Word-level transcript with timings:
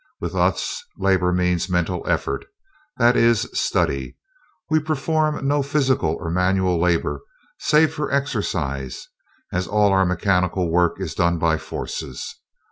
With 0.19 0.33
us, 0.33 0.83
'labor' 0.97 1.31
means 1.31 1.69
mental 1.69 2.03
effort, 2.07 2.45
that 2.97 3.15
is, 3.15 3.47
study. 3.53 4.17
We 4.67 4.79
perform 4.79 5.47
no 5.47 5.61
physical 5.61 6.17
or 6.19 6.31
manual 6.31 6.81
labor 6.81 7.21
save 7.59 7.93
for 7.93 8.09
exercise, 8.11 9.07
as 9.53 9.67
all 9.67 9.91
our 9.93 10.07
mechanical 10.07 10.71
work 10.71 10.99
is 10.99 11.13
done 11.13 11.37
by 11.37 11.59
forces. 11.59 12.39